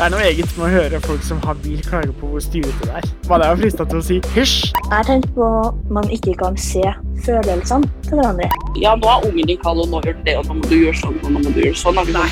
[0.00, 2.86] Det er noe eget med å høre folk som har bil, klage på hvor styrete
[2.88, 3.08] det er.
[3.28, 4.70] Man er jo frista til å si hysj.
[4.86, 6.80] Jeg tenkte på at man ikke kan se
[7.26, 8.48] følelsene til hverandre.
[8.80, 10.72] Ja, nå er ungen din kald, og nå gjør du det, og nå må du
[10.78, 12.00] gjøre sånn, og nå må du gjøre sånn.
[12.16, 12.24] Nei.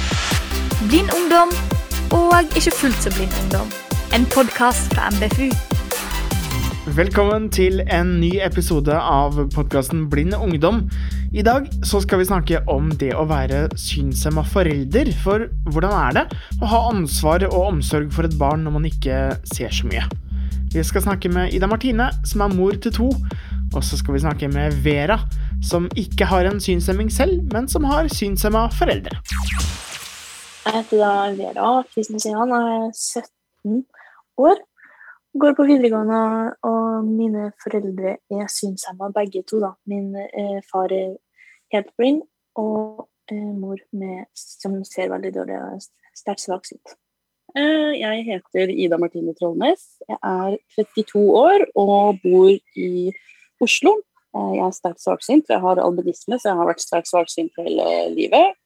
[0.87, 1.53] Blind ungdom
[2.17, 3.69] og ikke fullt så blind ungdom.
[4.17, 5.53] En podkast fra MBFU.
[6.97, 10.87] Velkommen til en ny episode av podkasten Blind ungdom.
[11.29, 15.11] I dag så skal vi snakke om det å være synshemma forelder.
[15.21, 16.23] For hvordan er det
[16.65, 19.19] å ha ansvar og omsorg for et barn når man ikke
[19.51, 20.07] ser så mye?
[20.73, 23.11] Vi skal snakke med Ida Martine, som er mor til to.
[23.75, 25.19] Og så skal vi snakke med Vera,
[25.61, 29.21] som ikke har en synshemming selv, men som har synshemma foreldre.
[30.65, 33.85] Jeg heter da Vera Kristensen, og er 17
[34.41, 34.65] år
[35.41, 36.21] går på videregående,
[36.63, 39.61] og mine foreldre er synshemma, begge to.
[39.61, 39.73] da.
[39.91, 41.17] Min eh, far er
[41.75, 42.23] helt blind,
[42.59, 45.87] og eh, mor med, som ser veldig dårlig og
[46.17, 46.97] sterkt svaksynt.
[47.57, 49.85] Eh, jeg heter Ida Martine Trollnes.
[50.09, 53.13] Jeg er 32 år og bor i
[53.65, 53.99] Oslo.
[54.37, 57.91] Eh, jeg er sterkt svaksynt, jeg har albinisme, så jeg har vært sterkt svaksynt hele
[58.17, 58.57] livet.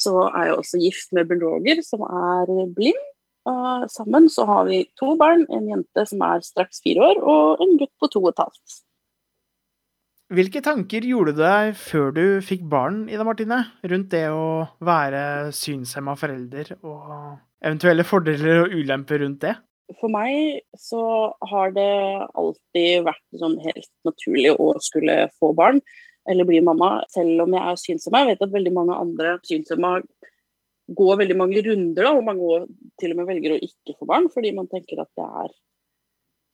[0.00, 3.04] Så er jeg også gift med Bjørn Roger, som er blind.
[3.92, 7.76] Sammen så har vi to barn, en jente som er straks fire år, og en
[7.78, 8.74] gutt på to og et halvt.
[10.34, 15.52] Hvilke tanker gjorde du deg før du fikk barn, Ida Martine, rundt det å være
[15.54, 19.52] synshemma forelder, og eventuelle fordeler og ulemper rundt det?
[20.00, 21.92] For meg så har det
[22.42, 25.78] alltid vært sånn helt naturlig å skulle få barn,
[26.26, 28.24] eller bli mamma, selv om jeg er synshemma.
[28.24, 29.92] Jeg vet at veldig mange andre synshemma
[30.98, 32.64] går veldig mange runder, da, og mange
[32.98, 35.54] til og med velger å ikke få barn fordi man tenker at det er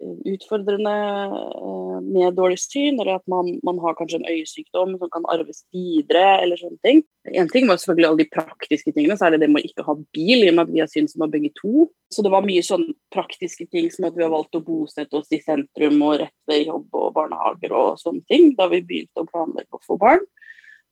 [0.03, 0.93] utfordrende
[1.33, 5.63] eh, med dårlig syn, eller at man, man, har kanskje en øyesykdom som kan arves
[5.75, 7.03] videre, eller sånne ting.
[7.39, 10.43] En ting var selvfølgelig alle de praktiske tingene, særlig det med å ikke ha bil,
[10.43, 11.89] i og med at vi har syn som har begge to.
[12.13, 15.31] Så det var mye sånn praktiske ting som at vi har valgt å bosette oss
[15.33, 19.29] i sentrum og rett ved jobb og barnehager og sånne ting, da vi begynte å
[19.31, 20.25] planlegge å få barn.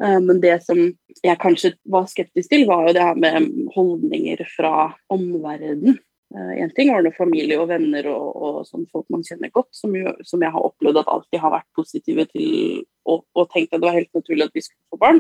[0.02, 0.78] Eh, men det som
[1.22, 5.98] jeg kanskje var skeptisk til, var jo det her med holdninger fra omverdenen.
[6.30, 9.72] En eh, ting var det familie og venner og, og sånn folk man kjenner godt,
[9.74, 13.74] som, jo, som, jeg har opplevd at alltid har vært positive til og, og tenkt
[13.74, 15.18] at det var helt naturlig at vi skulle få barn.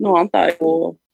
[0.00, 0.70] Noe annet er jo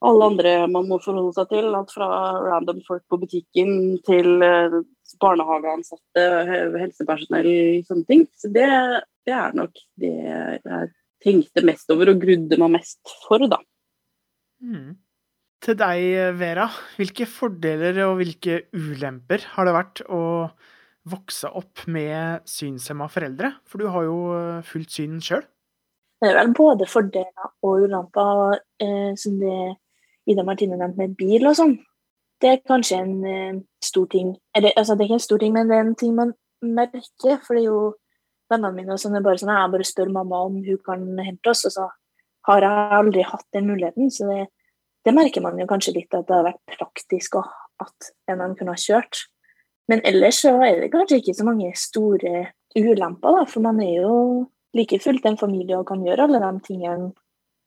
[0.07, 1.67] alle andre man må forholde seg til.
[1.75, 2.07] Alt fra
[2.45, 3.73] random folk på butikken
[4.07, 4.79] til eh,
[5.19, 6.27] barnehageansatte,
[6.79, 7.53] helsepersonell,
[7.89, 8.27] sånne ting.
[8.39, 8.69] Så det,
[9.27, 10.91] det er nok det jeg
[11.23, 13.59] tenkte mest over og grudde meg mest for, da.
[14.63, 14.93] Mm.
[15.63, 16.65] Til deg, Vera.
[16.99, 20.23] Hvilke fordeler og hvilke ulemper har det vært å
[21.07, 23.53] vokse opp med synshemma foreldre?
[23.71, 25.45] For du har jo eh, fullt syn sjøl.
[26.19, 29.55] Det er vel både fordeler og ulemper, eh, som det
[30.27, 31.77] Ida Martine nevnte med bil og sånn.
[32.43, 34.33] Det er kanskje en eh, stor ting.
[34.55, 37.39] Eller, altså, det er ikke en stor ting, men det er en ting man merker.
[37.45, 37.85] For det er jo
[38.51, 41.63] vennene mine som er bare sånn, jeg bare spør mamma om hun kan hente oss,
[41.71, 41.87] og så
[42.49, 44.11] har jeg aldri hatt den muligheten.
[44.11, 44.49] Så det,
[45.03, 48.57] det merker man jo kanskje litt, at det har vært praktisk at en av dem
[48.59, 49.25] kunne ha kjørt.
[49.91, 52.45] Men ellers så er det kanskje ikke så mange store
[52.77, 54.17] ulemper, da, for man er jo
[54.73, 57.11] like fullt en familie og kan gjøre alle de tingene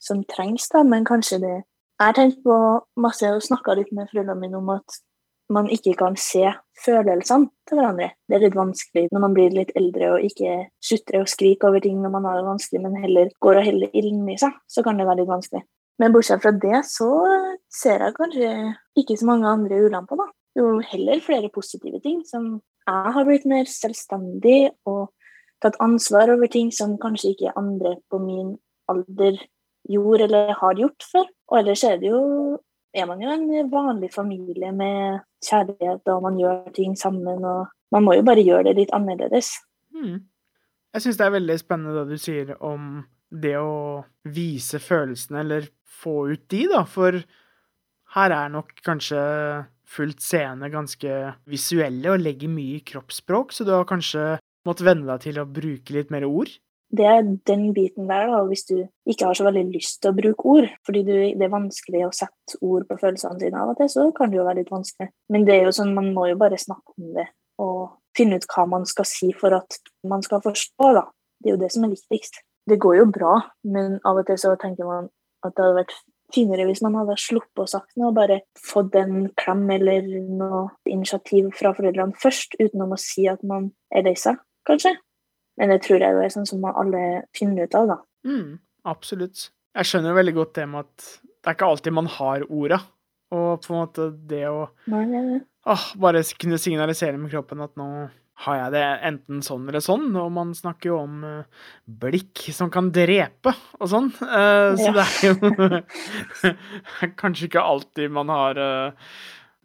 [0.02, 1.56] som trengs, da, men kanskje det
[1.96, 2.54] Jeg har tenkt på
[3.00, 4.98] masse og snakka litt med foreldrene mine om at
[5.48, 6.42] man ikke kan se
[6.84, 8.10] følelsene til hverandre.
[8.28, 11.80] Det er litt vanskelig når man blir litt eldre og ikke sutrer og skriker over
[11.80, 14.84] ting når man har det vanskelig, men heller går og heller ilden i seg, så
[14.84, 15.64] kan det være litt vanskelig.
[16.00, 17.10] Men bortsett fra det så
[17.72, 18.50] ser jeg kanskje
[19.00, 20.28] ikke så mange andre ulemper, da.
[20.56, 25.10] Jo heller flere positive ting, som jeg har blitt mer selvstendig og
[25.64, 28.54] tatt ansvar over ting som kanskje ikke andre på min
[28.92, 29.40] alder
[29.88, 31.26] gjorde eller har gjort før.
[31.50, 32.22] Og ellers er det jo
[32.96, 37.44] er man jo en vanlig familie med kjærlighet, og man gjør ting sammen.
[37.44, 39.50] og Man må jo bare gjøre det litt annerledes.
[39.92, 40.24] Mm.
[40.94, 45.70] Jeg syns det er veldig spennende det du sier om det å vise følelsene, eller
[45.84, 46.84] få ut de, da.
[46.88, 47.18] For
[48.16, 49.22] her er nok kanskje
[49.86, 51.16] fullt seende ganske
[51.50, 54.36] visuelle og legger mye i kroppsspråk, så du har kanskje
[54.66, 56.50] måttet venne deg til å bruke litt mer ord?
[56.96, 58.76] det er den biten der, da, hvis du
[59.10, 62.14] ikke har så veldig lyst til å bruke ord, fordi du, det er vanskelig å
[62.14, 65.10] sette ord på følelsene dine av og til, så kan det jo være litt vanskelig.
[65.32, 67.26] Men det er jo sånn, man må jo bare snakke om det
[67.62, 69.78] og finne ut hva man skal si for at
[70.08, 71.06] man skal forstå, da.
[71.40, 72.38] Det er jo det som er viktigst.
[72.66, 73.34] Det går jo bra,
[73.64, 75.08] men av og til så tenker man
[75.46, 75.96] at det hadde vært
[76.34, 81.52] finere hvis man hadde sluppet å sagt noe, bare fått en klem eller noe initiativ
[81.54, 84.96] fra foreldrene først, utenom å si at man er lei seg, kanskje.
[85.56, 87.04] Men det tror jeg jo er sånn som alle
[87.36, 87.98] finner ut av, da.
[88.26, 88.58] Mm,
[88.90, 89.46] absolutt.
[89.76, 92.82] Jeg skjønner veldig godt det med at det er ikke alltid man har orda.
[93.36, 95.38] Og på en måte det å Nei, nei, nei.
[95.66, 97.88] åh, bare kunne signalisere med kroppen at nå
[98.44, 102.68] har jeg det enten sånn eller sånn, og man snakker jo om uh, blikk som
[102.72, 104.10] kan drepe og sånn.
[104.20, 106.50] Uh, så det er jo
[107.22, 109.08] kanskje ikke alltid man har uh,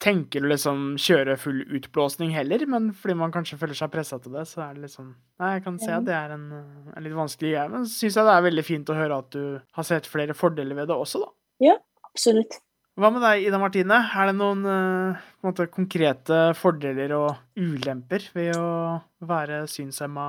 [0.01, 4.39] tenker å liksom kjøre full utblåsning heller, men fordi man kanskje føler seg pressa til
[4.39, 6.47] det, så er det liksom Nei, jeg kan se at det er en,
[6.95, 9.31] en litt vanskelig greie, men så syns jeg det er veldig fint å høre at
[9.35, 9.45] du
[9.77, 11.31] har sett flere fordeler ved det også, da.
[11.67, 11.77] Ja,
[12.07, 12.61] absolutt.
[13.01, 13.97] Hva med deg, Ida Martine?
[14.13, 20.25] Er det noen uh, måte, konkrete fordeler og ulemper ved å være synshemma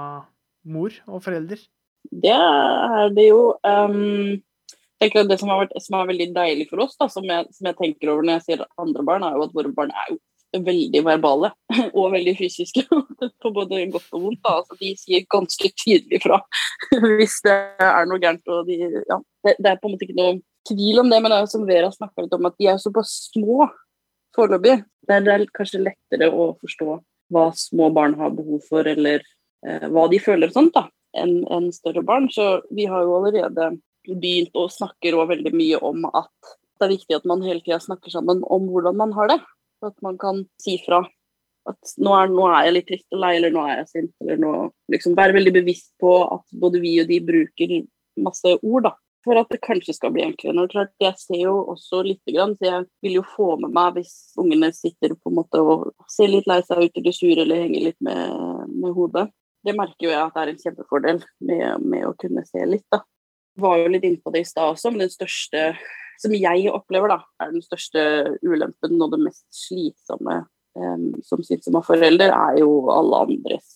[0.72, 1.60] mor og forelder?
[2.08, 3.42] Det er det jo.
[3.60, 4.40] Um,
[5.02, 7.76] Det som har, vært, som er veldig deilig for oss, da, som, jeg, som, jeg,
[7.76, 11.02] tenker over når jeg sier andre barn, er jo at våre barn er jo veldig
[11.04, 11.50] verbale
[11.98, 12.86] og veldig fysiske.
[13.42, 14.48] På både godt og vondt.
[14.48, 16.40] Altså, de sier ganske tydelig fra
[17.18, 18.48] hvis det er noe gærent.
[18.48, 21.32] Og de, ja, det, det, er på en måte ikke noe tvil om det, men
[21.32, 23.68] det er jo som Vera snakka litt om, at de er såpass små
[24.36, 24.80] foreløpig.
[25.08, 26.98] Det, er kanskje lettere å forstå
[27.32, 29.22] hva små barn har behov for, eller
[29.66, 30.86] eh, hva de føler og sånt, da,
[31.18, 32.28] enn en større barn.
[32.32, 33.72] Så vi har jo allerede
[34.08, 38.10] begynt å snakke veldig mye om at det er viktig at man hele tida snakker
[38.10, 39.40] sammen om hvordan man har det.
[39.86, 41.02] At man kan si fra
[41.70, 44.12] at nå er, nå er jeg litt trist og lei, eller nå er jeg sint.
[44.22, 44.52] eller nå,
[44.90, 47.74] liksom Være veldig bevisst på at både vi og de bruker
[48.18, 48.88] masse ord.
[48.88, 48.92] da,
[49.22, 50.56] For at det kanskje skal bli enklere.
[50.56, 53.94] Når klart, Jeg ser jo også lite grann, så jeg vil jo få med meg
[54.00, 57.62] hvis ungene sitter på en måte og ser litt lei seg ut eller sur eller
[57.62, 59.28] henger litt med, med hodet.
[59.62, 62.86] Det merker jo jeg at det er en kjempefordel med, med å kunne se litt.
[62.90, 63.04] da
[63.60, 65.72] var jo litt inne på det i stad også, men den største
[66.22, 68.02] som jeg opplever, da, er den største
[68.46, 70.42] ulempen og det mest slitsomme
[70.78, 73.72] um, som sitter forelder, er jo alle andres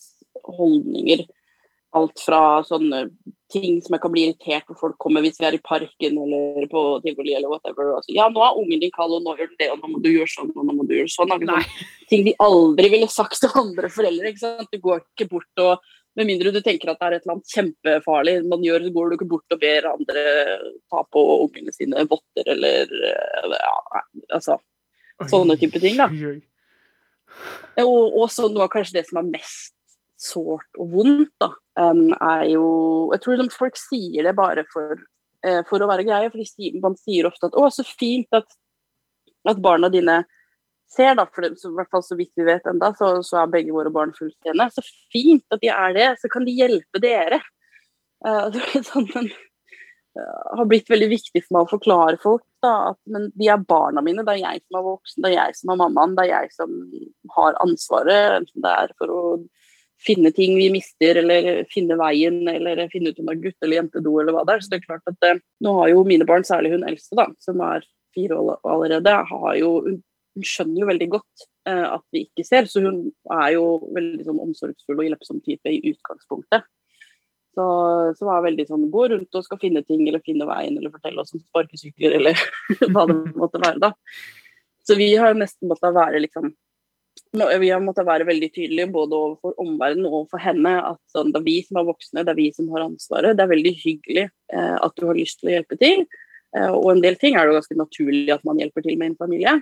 [0.47, 1.25] holdninger.
[1.97, 3.07] Alt fra sånne
[3.51, 6.65] ting som jeg kan bli irritert når folk kommer hvis vi er i parken eller
[6.71, 7.93] på tivoli eller whatever.
[7.95, 10.01] Altså, ja, nå er ungen din kald, og nå gjør du det, og nå må
[10.03, 11.31] du gjøre sånn, og nå må du gjøre sånn.
[11.47, 11.69] Sånn,
[12.11, 14.33] ting de aldri ville sagt til andre foreldre.
[14.33, 14.67] ikke sant?
[14.73, 17.51] Du går ikke bort og med mindre du tenker at det er et eller annet
[17.53, 20.23] kjempefarlig man gjør, så går du ikke bort og ber andre
[20.89, 22.93] ta på ungene sine votter eller
[23.53, 23.75] ja,
[24.33, 24.57] altså
[25.29, 26.09] sånne type ting, da.
[27.83, 29.75] Og, og så noe av kanskje det som er mest
[30.17, 32.65] sårt og vondt, da, um, er jo
[33.13, 34.97] Jeg tror de folk sier det bare for,
[35.47, 38.49] uh, for å være greie, for man sier ofte at 'Å, så fint at,
[39.47, 40.23] at barna dine
[40.91, 43.41] ser, da, for det, så, i hvert fall så vidt vi vet enda, så, så
[43.41, 44.69] er begge våre barn fullstendige.
[44.71, 44.83] Så
[45.13, 47.43] fint at de er det, så kan de hjelpe dere.
[48.25, 48.49] Uh,
[48.81, 49.27] sånn, men,
[50.17, 53.61] uh, har blitt veldig viktig for meg å forklare folk da, at men de er
[53.61, 56.23] barna mine, det er jeg som er voksen, det er jeg som er mammaen, det
[56.23, 56.73] er jeg som
[57.35, 58.39] har ansvaret.
[58.39, 59.21] Enten det er for å
[60.03, 63.79] finne ting vi mister, eller finne veien, eller finne ut om det er gutt- eller
[63.79, 64.63] jentedo, eller hva det er.
[64.63, 67.27] Så det er klart at uh, nå har jo mine barn, særlig hun eldste, da,
[67.43, 69.71] som er fire år allerede, har jo
[70.37, 72.99] hun skjønner jo veldig godt eh, at vi ikke ser, så hun
[73.33, 73.63] er jo
[73.95, 76.67] veldig sånn omsorgsfull og hjelpsom type i utgangspunktet.
[77.57, 77.65] Så,
[78.13, 81.23] så var veldig sånn gå rundt og skal finne ting, eller finne veien, eller fortelle
[81.23, 82.37] oss om sparkesykler, eller
[82.93, 83.93] hva det måtte være, da.
[84.85, 86.53] Så vi har jo nesten måttet være liksom
[87.33, 90.73] vi har måttet være veldig tydelige både overfor omverdenen og for henne.
[90.91, 93.37] at sånn, Det er vi som er voksne, det er vi som har ansvaret.
[93.37, 96.05] Det er veldig hyggelig eh, at du har lyst til å hjelpe til.
[96.55, 99.09] Eh, og en del ting er det jo ganske naturlig at man hjelper til med
[99.09, 99.55] i en familie.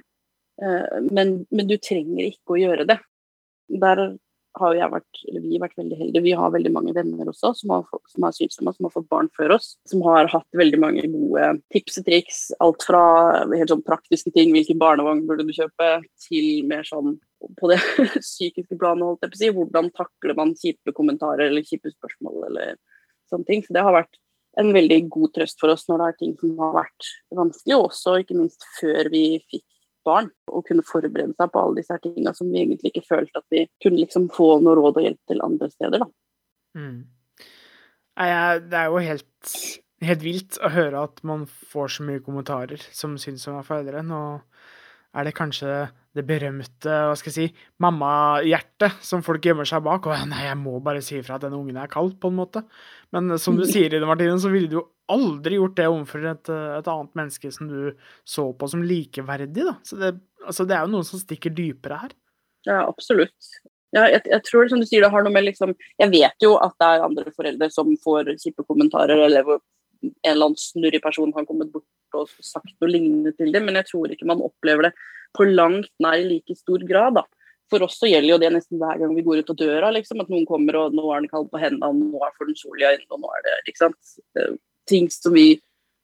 [0.61, 2.99] Eh, men, men, du trenger ikke å gjøre det.
[3.81, 4.03] Der
[4.59, 6.23] har jeg vært, vi vært veldig heldige.
[6.25, 9.29] Vi har veldig mange venner også som har, som har synsomme, som har fått barn
[9.35, 9.69] før oss.
[9.89, 12.41] Som har hatt veldig mange gode tips og triks.
[12.63, 13.03] Alt fra
[13.51, 15.91] helt sånn praktiske ting, hvilken barnevogn burde du kjøpe,
[16.27, 17.17] til mer sånn
[17.59, 17.79] på det
[18.23, 19.53] psykiske planet, holdt jeg på å si.
[19.59, 22.77] Hvordan takler man kjipe kommentarer eller kjipe spørsmål eller
[23.31, 23.65] sånne ting.
[23.65, 24.19] Så det har vært
[24.59, 27.89] en veldig god trøst for oss når det er ting som har vært vanskelig, og
[27.89, 29.65] også ikke minst før vi fikk
[30.05, 33.47] barn, og kunne forberede seg på alle disse tingene som vi egentlig ikke følte at
[33.53, 36.05] vi kunne liksom få noe råd og hjelp til andre steder.
[36.05, 36.09] da.
[36.75, 37.01] Mm.
[38.15, 39.53] Det er jo helt,
[40.05, 44.03] helt, vilt å høre at man får så mye kommentarer som syns som er foreldre.
[44.07, 44.21] Nå
[45.15, 45.75] er det kanskje
[46.15, 50.07] det berømte hva skal jeg si, mammahjertet som folk gjemmer seg bak.
[50.07, 52.63] Og nei, jeg må bare si ifra at denne ungen er kald, på en måte.
[53.15, 56.49] Men som du sier, Ine Martine, så ville du jo aldri gjort det overfor et,
[56.49, 57.79] et, annet menneske som du
[58.27, 59.75] så på som likeverdig, da.
[59.85, 62.15] Så det, altså, det er jo noe som stikker dypere her.
[62.65, 63.51] Ja, absolutt.
[63.95, 65.71] Ja, jeg, jeg, tror som du sier, det har noe med liksom
[66.01, 69.61] Jeg vet jo at det er andre foreldre som får kjipe kommentarer, eller hvor
[70.03, 73.79] en eller annen snurrig person har kommet bort og sagt noe lignende til dem, men
[73.79, 74.93] jeg tror ikke man opplever det
[75.35, 77.17] på langt nær i like stor grad.
[77.19, 77.25] da.
[77.71, 80.21] For oss så gjelder jo det nesten hver gang vi går ut av døra, liksom,
[80.21, 82.87] at noen kommer og nå er den kald på hendene, nå er den sol i
[82.87, 84.15] øynene, og nå er det ikke sant?
[84.89, 85.55] Ting som vi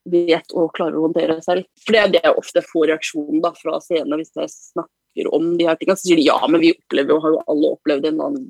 [0.09, 1.67] vet og klarer å håndtere selv.
[1.83, 5.49] For det er det jeg ofte får reaksjonen da, fra scenen hvis jeg snakker om
[5.59, 8.05] de her tingene, så sier de ja, men vi opplever jo, har jo alle opplevd
[8.07, 8.45] en annen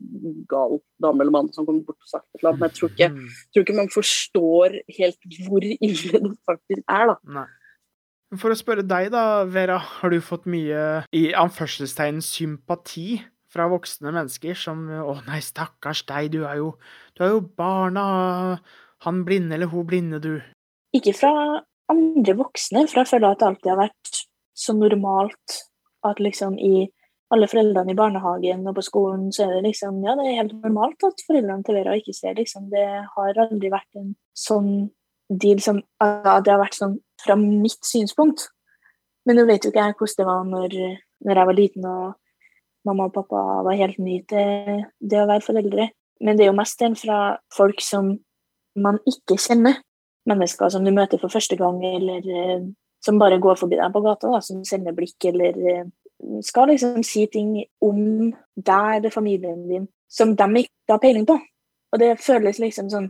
[0.52, 2.62] gal dame eller mann som kommer bort og sagt et eller annet.
[2.62, 3.26] Men jeg tror ikke, Mm.
[3.52, 7.18] tror ikke man forstår helt hvor ille det faktisk er, da.
[7.40, 7.48] Nei.
[8.40, 13.20] For å spørre deg da, Vera, har du fått mye i anførselstegn sympati
[13.52, 16.70] fra voksne mennesker som Å nei, stakkars deg, du er jo,
[17.18, 18.62] du er jo barna,
[19.06, 20.40] han blinde eller hun blinde, du.
[20.96, 21.34] Ikke fra
[21.92, 24.24] andre voksne, for jeg føler at det alltid har vært
[24.58, 25.62] så normalt
[26.08, 26.88] at liksom i
[27.32, 30.56] alle foreldrene i barnehagen og på skolen, så er det liksom Ja, det er helt
[30.64, 32.68] normalt at foreldrene til Vera ikke ser, liksom.
[32.72, 34.90] Det har aldri vært en sånn
[35.32, 38.50] deal som At det har vært sånn fra mitt synspunkt.
[39.26, 40.76] Men nå vet jo ikke jeg hvordan det var når,
[41.24, 42.06] når jeg var liten og
[42.90, 45.88] mamma og pappa var helt nye til det å være foreldre.
[46.22, 47.20] Men det er jo mest en fra
[47.54, 48.16] folk som
[48.76, 49.82] man ikke kjenner.
[50.30, 52.68] Mennesker som du møter for første gang, eller eh,
[53.02, 55.88] som bare går forbi deg på gata, da, som sender blikk, eller eh,
[56.46, 61.40] skal liksom si ting om deg eller familien din som de ikke har peiling på.
[61.92, 63.10] Og det føles liksom sånn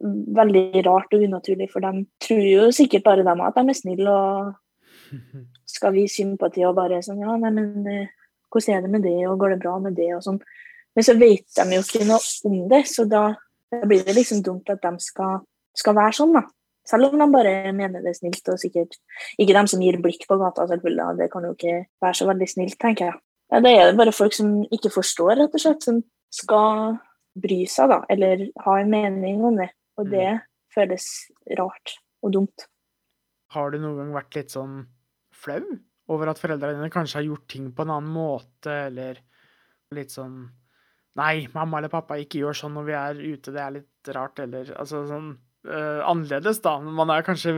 [0.00, 4.14] veldig rart og unaturlig, for de tror jo sikkert bare dem at de er snille
[4.14, 4.54] og
[5.74, 8.08] skal vise sympati og bare sånn Ja, nei, men eh,
[8.50, 10.40] hvordan er det med det, og går det bra med det, og sånn.
[10.96, 13.24] Men så vet de jo ikke noe om det, så da,
[13.70, 15.42] da blir det liksom dumt at de skal,
[15.78, 16.44] skal være sånn, da.
[16.90, 18.96] Selv om de bare mener det er snilt, og sikkert
[19.38, 21.18] ikke dem som gir blikk på gata, selvfølgelig.
[21.20, 23.20] Det kan jo ikke være så veldig snilt, tenker jeg.
[23.50, 26.00] Ja, det er bare folk som ikke forstår, rett og slett, som
[26.34, 26.96] skal
[27.40, 29.70] bry seg, da, eller ha en mening om det.
[30.00, 30.40] Og det
[30.74, 31.06] føles
[31.58, 32.66] rart og dumt.
[33.54, 34.80] Har du noen gang vært litt sånn
[35.34, 35.62] flau
[36.10, 39.20] over at foreldrene dine kanskje har gjort ting på en annen måte, eller
[39.94, 40.42] litt sånn
[41.18, 44.38] Nei, mamma eller pappa ikke gjør sånn når vi er ute, det er litt rart,
[44.42, 45.32] eller altså sånn
[45.66, 46.76] uh, annerledes, da.
[46.80, 47.56] Man er kanskje,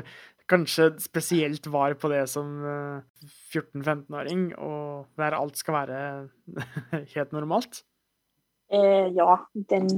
[0.51, 6.01] kanskje spesielt var på det som uh, 14-15-åring, og der alt skal være
[7.15, 7.83] helt normalt.
[8.73, 9.37] Eh, ja,
[9.69, 9.89] den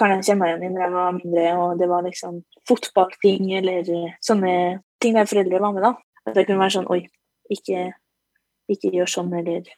[0.00, 2.38] kan jeg kjenne meg igjen i når jeg var mindre, og det var liksom
[2.68, 4.54] fotballting eller eh, sånne
[5.02, 5.92] ting der foreldre var med, da.
[6.24, 7.02] At det kunne være sånn Oi,
[7.52, 7.90] ikke,
[8.72, 9.68] ikke gjør sånn, eller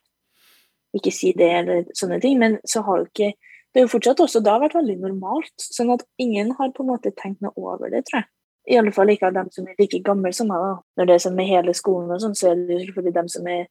[0.95, 2.39] ikke si det, eller sånne ting.
[2.41, 3.35] Men så har jo ikke
[3.75, 5.51] Det er jo fortsatt også da vært veldig normalt.
[5.59, 8.29] Sånn at ingen har på en måte tenkt noe over det, tror jeg.
[8.71, 10.63] I alle fall ikke av dem som er like gamle som meg.
[10.63, 10.77] da.
[10.97, 13.31] Når det er sånn med hele skolen og sånn, så er det jo selvfølgelig dem
[13.35, 13.65] som er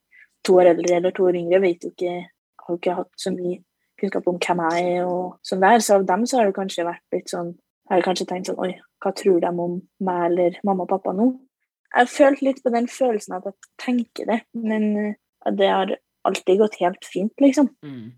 [0.43, 2.15] to år eldre eller to år yngre, vet jo ikke
[2.63, 3.57] Har jo ikke hatt så mye
[3.99, 5.79] kunnskap om hvem jeg er og sånn der.
[5.83, 8.61] Så av dem så har det kanskje vært litt sånn Jeg har kanskje tenkt sånn
[8.63, 8.71] Oi,
[9.03, 11.31] hva tror de om meg eller mamma og pappa nå?
[11.93, 15.17] Jeg har følt litt på den følelsen at jeg tenker det, men eh,
[15.53, 15.91] det har
[16.25, 17.69] alltid gått helt fint, liksom.
[17.83, 18.11] Mm.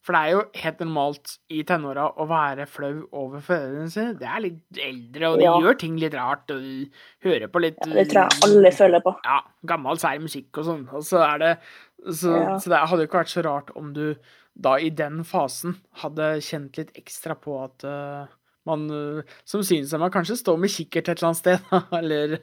[0.00, 4.14] For det er jo helt normalt i tenåra å være flau over foreldrene sine.
[4.16, 5.58] Det er litt eldre, og de Ja.
[5.60, 6.90] gjør ting litt rart, og de
[7.22, 9.14] hører på litt Ja, det tror jeg alle føler på.
[9.26, 10.86] Ja, gammel, sær musikk og sånn.
[10.94, 11.58] Og så er det
[12.00, 12.56] Så, Ja.
[12.56, 14.16] så det hadde jo ikke vært så rart om du
[14.58, 18.26] da i den fasen hadde kjent litt ekstra på at eh,
[18.68, 22.36] man eh, som synshemma kanskje står med kikkert et eller annet sted, da, eller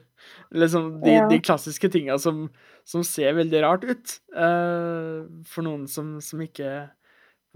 [0.54, 1.28] liksom de, Ja.
[1.30, 2.46] de klassiske tinga som,
[2.88, 4.16] som ser veldig rart ut.
[4.34, 6.88] Uh, for noen som, som ikke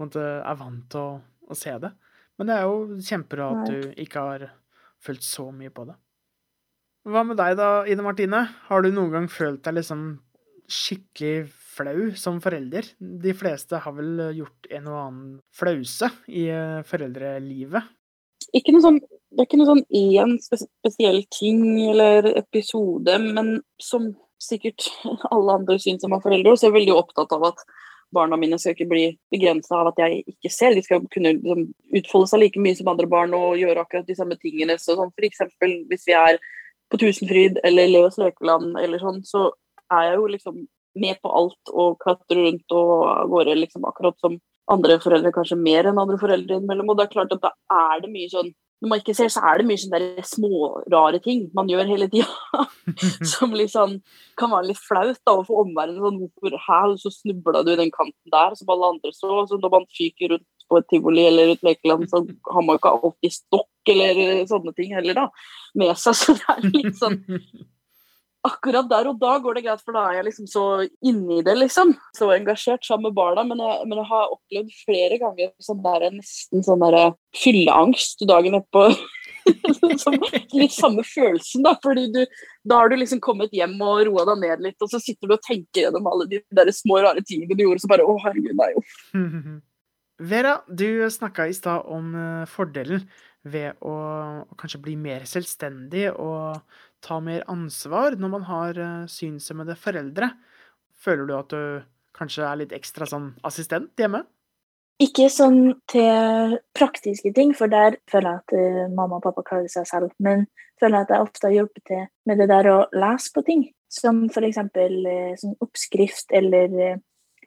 [0.01, 1.91] måte er vant til å, å se det.
[2.39, 4.47] Men det er jo kjempebra at du ikke har
[5.03, 5.97] følt så mye på det.
[7.03, 8.45] Hva med deg da, Ine Martine?
[8.69, 10.05] Har du noen gang følt deg liksom
[10.71, 12.87] skikkelig flau som forelder?
[12.97, 17.91] De fleste har vel gjort en og annen flause i eh, foreldrelivet.
[18.55, 18.99] Ikke noe sånn,
[19.33, 24.11] det er ikke noe sånn én spesiell ting eller episode, men som
[24.43, 24.89] sikkert
[25.33, 27.65] alle andre syns som er foreldre, så er jeg veldig opptatt av at
[28.13, 30.75] barna mine skal ikke bli begrensa av at jeg ikke ser.
[30.77, 31.65] De skal kunne liksom,
[31.97, 34.77] utfolde seg like mye som andre barn og gjøre akkurat de samme tingene.
[34.77, 36.37] Så sånn, for eksempel hvis vi er
[36.93, 39.47] på Tusenfryd eller Leos lekeland eller sånn, så
[39.93, 40.63] er jeg jo liksom
[41.01, 44.37] med på alt og klatrer rundt og av gårde liksom akkurat som
[44.71, 46.91] andre foreldre, kanskje mer enn andre foreldre innimellom.
[46.91, 48.53] Og det er klart at da er det mye sånn
[48.83, 52.65] Når man ikke ser, så er det mye sånne smårare ting man gjør hele tida.
[53.33, 53.93] som liksom
[54.39, 56.01] kan være litt flaut da, overfor omverdenen.
[56.03, 59.45] Sånn, hvorfor her så snubla du i den kanten der, som alle andre så.
[59.47, 62.91] så når man fyker rundt på et tivoli eller et lekeland, så har man ikke
[62.97, 65.25] alltid stokk eller sånne ting heller da,
[65.79, 66.19] med seg.
[66.19, 67.21] Så det er litt sånn
[68.43, 70.65] akkurat der og da går det greit, for da er jeg liksom så
[71.05, 71.93] inni det, liksom.
[72.17, 73.45] Så engasjert sammen med barna.
[73.47, 76.99] Men jeg, men jeg har opplevd flere ganger sånn der, nesten sånn der
[77.39, 78.87] fylleangst dagen etterpå.
[79.99, 80.15] som,
[80.55, 81.73] litt samme følelsen, da.
[81.83, 82.21] fordi du,
[82.67, 85.35] da har du liksom kommet hjem og roa deg ned litt, og så sitter du
[85.35, 88.55] og tenker gjennom alle de der små, rare tingene du gjorde, så bare Å, herregud,
[88.59, 88.97] nei, uff.
[90.31, 93.01] Vera, du snakka i stad om eh, fordelen
[93.43, 93.93] ved å,
[94.59, 96.61] kanskje bli mer selvstendig og
[97.03, 100.31] ta mer ansvar når man har eh, synshemmede foreldre.
[101.03, 101.83] Føler du at du
[102.15, 104.23] kanskje er litt ekstra sånn assistent hjemme?
[105.01, 109.71] Ikke sånn til praktiske ting, for der føler jeg at eh, mamma og pappa klarer
[109.71, 110.13] seg selv.
[110.23, 110.45] Men
[110.81, 113.65] føler jeg at jeg ofte har hjulpet til med det der å lese på ting.
[113.93, 114.61] Som f.eks.
[114.61, 117.01] Eh, sånn oppskrift eller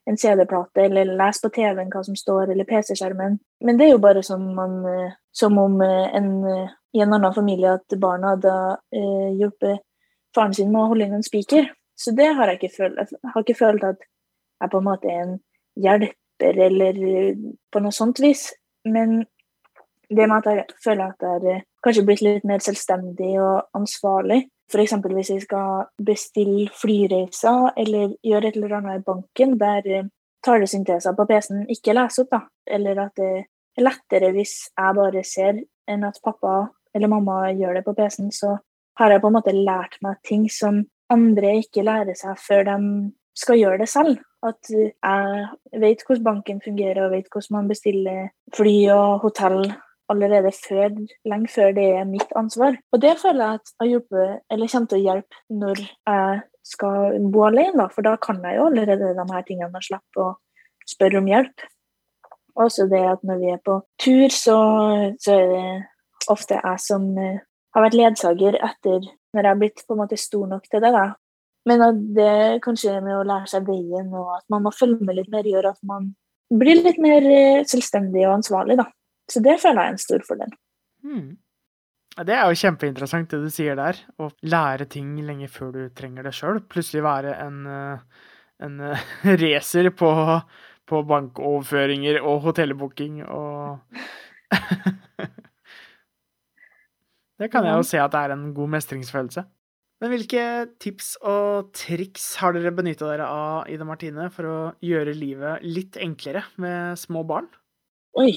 [0.07, 3.39] en CD-plate, eller lese på TV-en hva som står, eller PC-skjermen.
[3.67, 7.17] Men det er jo bare som, man, eh, som om eh, en, eh, i en
[7.17, 8.55] annen familie at barna hadde
[8.95, 9.83] eh, hjulpet
[10.37, 11.73] faren sin med å holde inn en spiker.
[11.97, 13.01] Så det har jeg ikke følt.
[13.03, 14.05] Jeg har ikke følt at
[14.61, 15.37] jeg på en måte er en
[15.81, 17.01] hjelper eller
[17.73, 18.51] på noe sånt vis.
[18.87, 19.23] Men
[20.13, 24.45] det med at jeg føler at jeg har kanskje blitt litt mer selvstendig og ansvarlig.
[24.73, 24.95] F.eks.
[25.05, 30.09] hvis jeg skal bestille flyreiser eller gjøre et eller annet i banken der
[30.47, 32.41] talesynteser på PC-en ikke leser opp, da.
[32.67, 33.31] Eller at det
[33.77, 36.65] er lettere hvis jeg bare ser enn at pappa
[36.97, 38.57] eller mamma gjør det på PC-en, så
[38.99, 40.81] har jeg på en måte lært meg ting som
[41.13, 42.79] andre ikke lærer seg før de
[43.37, 44.17] skal gjøre det selv.
[44.47, 49.61] At jeg vet hvordan banken fungerer og vet hvordan man bestiller fly og hotell
[50.13, 50.93] allerede før,
[51.29, 52.77] lenge før det er mitt ansvar.
[52.93, 57.19] Og det føler jeg at jeg hjelper, eller kommer til å hjelpe når jeg skal
[57.33, 57.89] bo alene, da.
[57.95, 60.31] for da kan jeg jo allerede de her tingene og slippe å
[60.87, 61.67] spørre om hjelp.
[62.57, 64.57] Også det at når vi er på tur, så,
[65.21, 65.67] så er det
[66.33, 69.05] ofte jeg som har vært ledsager etter
[69.37, 70.93] når jeg har blitt på en måte stor nok til det.
[70.95, 71.07] da.
[71.69, 72.35] Men at det
[72.65, 75.73] kanskje med å lære seg veien og at man må følge med litt mer, gjør
[75.73, 76.15] at man
[76.55, 78.79] blir litt mer eh, selvstendig og ansvarlig.
[78.79, 78.87] da.
[79.31, 80.53] Så det føler jeg er en stor fordel.
[81.07, 81.35] Mm.
[82.27, 83.99] Det er jo kjempeinteressant det du sier der.
[84.23, 86.63] Å lære ting lenge før du trenger det sjøl.
[86.73, 87.99] Plutselig være en, eh,
[88.65, 89.11] en eh,
[89.43, 90.13] racer på,
[90.89, 93.83] på bankoverføringer og hotellbooking og
[97.37, 99.43] Det kan jeg jo se at det er en god mestringsfølelse.
[100.01, 100.43] Men hvilke
[100.81, 105.97] tips og triks har dere benytta dere av, Ida Martine, for å gjøre livet litt
[106.01, 107.49] enklere med små barn?
[108.21, 108.33] Oi,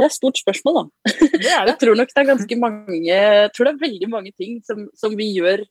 [0.00, 1.14] det er et stort spørsmål, da.
[1.20, 1.54] Det det.
[1.70, 4.84] Jeg tror nok det er ganske mange Jeg tror det er veldig mange ting som,
[4.96, 5.64] som vi gjør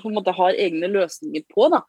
[0.00, 1.82] på en måte har egne løsninger på, da.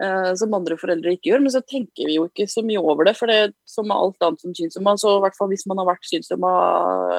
[0.00, 1.42] Eh, som andre foreldre ikke gjør.
[1.44, 3.14] Men så tenker vi jo ikke så mye over det.
[3.18, 5.90] For det som med alt annet som synshemma, så i hvert fall hvis man har
[5.90, 6.52] vært synshemma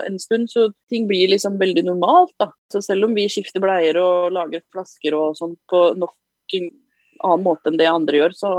[0.07, 2.49] en stund, så ting blir liksom veldig normalt, da.
[2.73, 6.71] Så selv om vi skifter bleier og lager flasker og sånn på nok en
[7.21, 8.53] annen måte enn det andre gjør, så,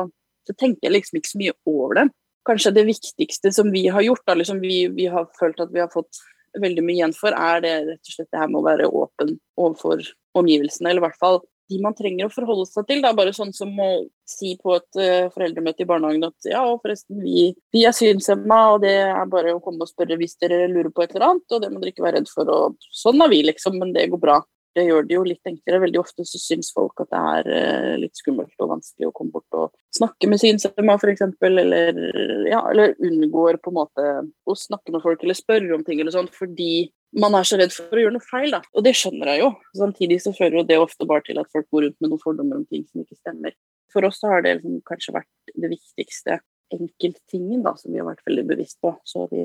[0.46, 2.06] så tenker jeg liksom ikke så mye over det.
[2.48, 5.82] Kanskje det viktigste som vi har gjort, da, liksom vi, vi har følt at vi
[5.82, 6.20] har fått
[6.60, 9.36] veldig mye igjen for, er det rett og slett det her med å være åpen
[9.60, 10.02] overfor
[10.36, 11.40] omgivelsene, eller i hvert fall
[11.72, 13.00] de man trenger å forholde seg til.
[13.02, 13.90] Det er bare sånn som å
[14.28, 18.82] si på et uh, foreldremøte i barnehagen at ja, forresten, vi, vi er synshemma, og
[18.84, 21.62] det er bare å komme og spørre hvis dere lurer på et eller annet, og
[21.62, 22.52] det må dere ikke være redd for.
[22.52, 24.40] Og sånn er vi, liksom, men det går bra.
[24.72, 25.82] Det gjør det jo litt enklere.
[25.84, 29.34] Veldig ofte så syns folk at det er uh, litt skummelt og vanskelig å komme
[29.34, 32.00] bort og snakke med synshemma, f.eks., eller,
[32.48, 34.08] ja, eller unngår på en måte
[34.48, 36.88] å snakke med folk eller spørre om ting eller sånt, fordi
[37.20, 38.62] man er så redd for å gjøre noe feil, da.
[38.72, 39.50] Og det skjønner jeg jo.
[39.76, 42.60] Samtidig så fører jo det ofte bare til at folk går rundt med noen fordommer
[42.62, 43.56] om ting som ikke stemmer.
[43.92, 46.38] For oss så har det liksom kanskje vært det viktigste
[46.72, 48.94] enkelttingen da, som vi har vært veldig bevisst på.
[49.04, 49.44] Så vi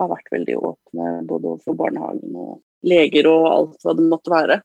[0.00, 4.60] har vært veldig åpne både overfor barnehagen og leger og alt hva det måtte være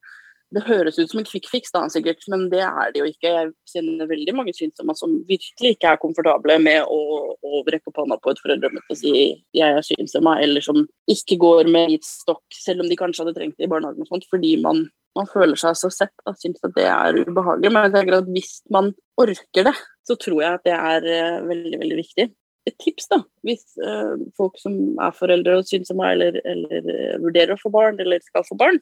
[0.56, 3.30] det høres ut som en quick fix, da, sikkert, men det er det jo ikke.
[3.30, 7.02] Jeg kjenner veldig mange synsomme som virkelig ikke er komfortable med å,
[7.38, 9.12] å rekke opp hånda på et foreldremøte og si
[9.54, 13.36] 'jeg er synshemma', eller som ikke går med hvit stokk, selv om de kanskje hadde
[13.38, 16.66] trengt det i barnehagen, og sånt, fordi man, man føler seg så sett og syns
[16.66, 17.70] at det er ubehagelig.
[17.70, 21.46] Men jeg tenker at hvis man orker det, så tror jeg at det er uh,
[21.46, 22.32] veldig, veldig viktig
[22.70, 26.88] et tips, da, hvis uh, folk som er foreldre og syns som meg, eller, eller
[26.90, 28.80] uh, vurderer å få barn, eller skal få barn,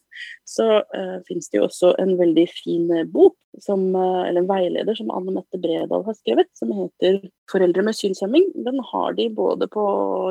[0.48, 5.10] så uh, finnes det jo også en veldig fin bok, som, eller en veileder, som
[5.16, 8.52] Anne Mette Bredal har skrevet, som heter 'Foreldre med synshemming'.
[8.68, 9.84] Den har de både på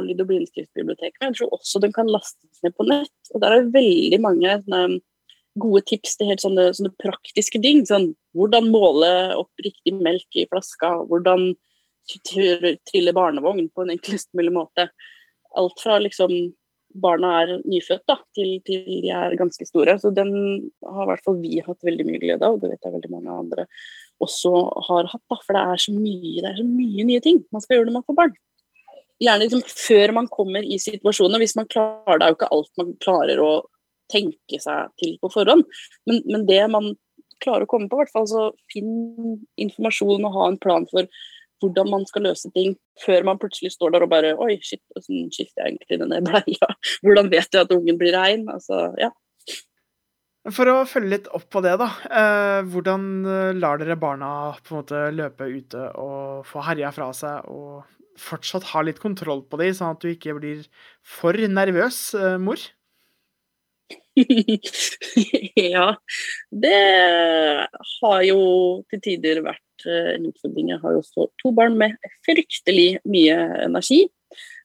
[0.07, 3.33] lyd- og blindskriftbiblioteket, men jeg tror også den kan lastes ned på nett.
[3.35, 5.01] Og der er veldig mange sånne,
[5.59, 7.83] gode tips til helt sånne, sånne praktiske ting.
[7.89, 11.55] Sånn, hvordan måle opp riktig melk i flaska, hvordan
[12.07, 14.89] trille barnevogn på en enklest mulig måte.
[15.57, 16.33] Alt fra liksom
[16.97, 19.97] barna er nyfødt da, til, til, de er ganske store.
[20.01, 20.33] Så den
[20.87, 23.13] har i hvert fall vi hatt veldig mye glede av, og det vet jeg veldig
[23.13, 23.67] mange andre
[24.25, 24.53] også
[24.89, 25.25] har hatt.
[25.29, 27.99] Da, for det er, mye, det er så mye nye ting man skal gjøre når
[27.99, 28.37] man får barn.
[29.23, 31.41] Gjerne liksom før man kommer i situasjoner.
[31.41, 33.51] Hvis man klarer, Det er jo ikke alt man klarer å
[34.13, 35.65] tenke seg til på forhånd,
[36.07, 36.93] men, men det man
[37.43, 41.09] klarer å komme på, hvert fall så finn informasjon og ha en plan for
[41.63, 45.31] hvordan man skal løse ting, før man plutselig står der og bare Oi, shit, hvordan
[45.35, 46.73] skifter jeg egentlig denne bleia?
[47.07, 48.47] Hvordan vet jeg at ungen blir rein?
[48.53, 49.13] Altså, ja.
[50.55, 51.89] For å følge litt opp på det, da.
[52.07, 53.09] Eh, hvordan
[53.59, 54.31] lar dere barna
[54.63, 57.83] på en måte løpe ute og få herja fra seg, og
[58.21, 60.65] fortsatt ha litt kontroll på dem, sånn at du ikke blir
[61.17, 62.63] for nervøs, eh, mor?
[65.77, 65.91] ja,
[66.51, 66.81] det
[68.01, 68.41] har jo
[68.91, 70.73] til tider vært eh, en utfordring.
[70.73, 73.37] Jeg har også to barn med fryktelig mye
[73.67, 74.05] energi.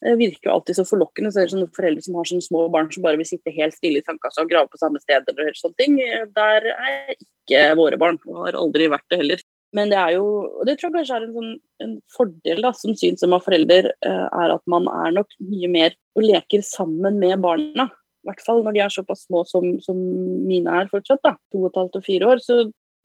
[0.02, 1.32] Det virker jo alltid så forlokkende.
[1.32, 3.76] Så er det sånne foreldre som har sånne små barn som bare vil sitte helt
[3.78, 5.28] stille i sandkassa og grave på samme sted.
[5.28, 5.98] eller sånne ting.
[6.36, 9.44] Der er ikke våre barn, og har aldri vært det heller.
[9.76, 10.26] Men det er jo,
[10.60, 11.52] og det tror jeg kanskje er en, sånn,
[11.86, 15.96] en fordel da, som synsom av forelder, eh, er at man er nok mye mer
[16.20, 17.88] og leker sammen med barna.
[18.22, 19.98] I hvert fall når de er såpass små som, som
[20.46, 22.44] mine er fortsatt, da, to og et halvt og fire år.
[22.44, 22.58] Så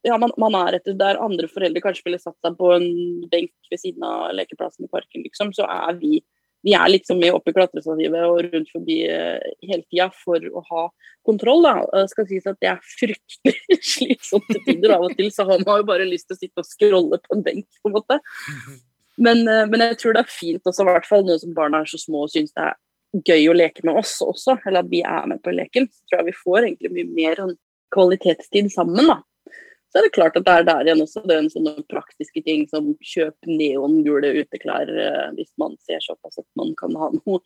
[0.06, 2.88] ja, man, man er etter der andre foreldre kanskje ville satt seg på en
[3.32, 6.20] benk ved siden av lekeplassen i parken, liksom, så er vi
[6.66, 10.62] vi er liksom med opp i klatrestativet og rundt forbi uh, hele tida for å
[10.66, 10.86] ha
[11.26, 11.62] kontroll.
[11.62, 11.74] da.
[11.92, 14.96] Det skal sies at det er fryktelig slitsomt til tider.
[14.96, 17.36] Av og til så har man jo bare lyst til å sitte og scrolle på
[17.36, 18.18] en benk, på en måte.
[19.14, 21.84] Men, uh, men jeg tror det er fint også, i hvert fall nå som barna
[21.84, 22.74] er så små og syns det er
[23.30, 25.86] gøy å leke med oss også, eller at vi er med på leken.
[25.86, 27.56] Så tror jeg vi får egentlig mye mer sånn
[27.94, 29.14] kvalitetstid sammen.
[29.14, 29.20] da.
[29.96, 32.42] Så er det klart at det er der igjen også det er en sånne praktiske
[32.44, 37.38] ting som kjøp neongule uteklær eh, hvis man ser såpass at man kan ha noe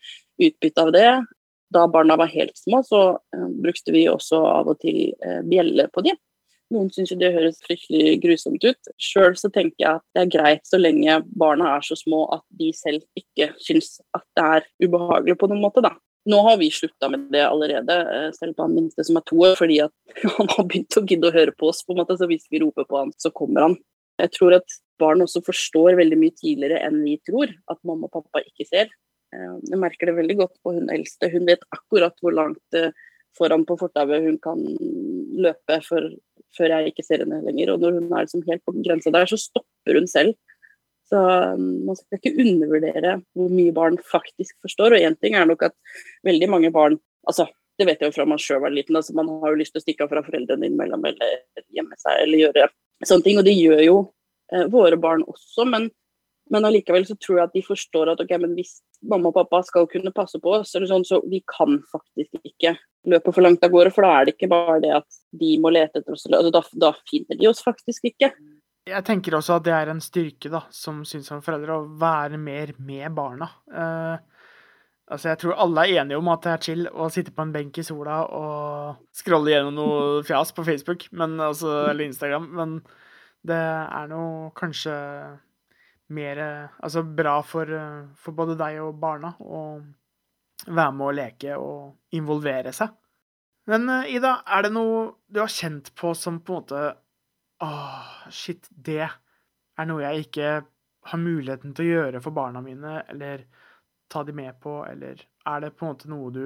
[0.42, 1.12] utbytte av det.
[1.70, 5.86] Da barna var helt små, så uh, brukte vi også av og til uh, bjelle
[5.94, 6.18] på dem.
[6.74, 8.90] Noen syns det høres fryktelig grusomt ut.
[8.98, 12.42] Sjøl så tenker jeg at det er greit så lenge barna er så små at
[12.58, 15.94] de selv ikke syns at det er ubehagelig på noen måte, da.
[16.28, 19.38] Nå har vi slutta med det allerede, eh, selv på han minste som er to
[19.40, 19.78] år, fordi
[20.36, 21.82] han har begynt å gidde å høre på oss.
[21.84, 23.76] på en måte, så Hvis vi roper på han, så kommer han.
[24.20, 28.18] Jeg tror at barn også forstår veldig mye tidligere enn vi tror at mamma og
[28.18, 28.92] pappa ikke ser.
[29.32, 31.30] Eh, jeg merker det veldig godt på hun eldste.
[31.32, 32.92] Hun vet akkurat hvor langt eh,
[33.38, 34.60] foran på fortauet hun kan
[35.40, 36.10] løpe før,
[36.56, 37.72] før jeg ikke ser henne lenger.
[37.72, 40.36] Og når hun er liksom helt på grensa der, så stopper hun selv
[41.10, 41.20] så
[41.54, 44.94] um, man skal ikke undervurdere hvor mye barn faktisk forstår.
[44.94, 45.76] Og én ting er nok at
[46.26, 49.28] veldig mange barn altså Det vet jeg jo fra man sjøl var liten, altså man
[49.40, 51.38] har jo lyst til å stikke av fra foreldrene innimellom eller
[51.72, 52.66] gjemme seg eller gjøre
[53.08, 53.38] sånne ting.
[53.40, 53.94] Og det gjør jo
[54.52, 55.86] eh, våre barn også, men,
[56.52, 58.74] men allikevel så tror jeg at de forstår at ok, men hvis
[59.08, 62.74] mamma og pappa skal kunne passe på oss, eller sånn, så vi kan faktisk ikke
[63.08, 63.94] løpe for langt av gårde.
[63.96, 66.64] For da er det ikke bare det at de må lete etter oss, altså, da,
[66.84, 68.34] da finner de oss faktisk ikke.
[68.88, 72.40] Jeg tenker også at det er en styrke da, som syns som foreldre, å være
[72.40, 73.50] mer med barna.
[73.68, 74.16] Uh,
[75.10, 77.52] altså Jeg tror alle er enige om at det er chill å sitte på en
[77.54, 82.76] benk i sola og scrolle gjennom noe fjas på Facebook men, altså, eller Instagram, men
[83.46, 84.94] det er noe kanskje
[86.16, 86.40] mer
[86.80, 87.70] altså, bra for,
[88.18, 89.62] for både deg og barna å
[90.66, 92.92] være med å leke og involvere seg.
[93.70, 96.82] Men uh, Ida, er det noe du har kjent på som på en måte
[97.64, 100.52] Åh, shit, det er noe jeg ikke
[101.10, 103.44] har muligheten til å gjøre for barna mine, eller
[104.10, 106.44] ta de med på, eller er det på en måte noe du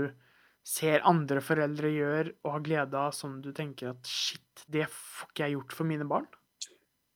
[0.65, 5.31] ser andre foreldre gjør og har glede av, som du tenker at shit, det får
[5.31, 6.29] ikke jeg gjort for mine barn?